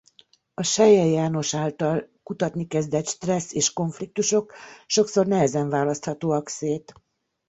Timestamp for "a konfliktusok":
3.69-4.53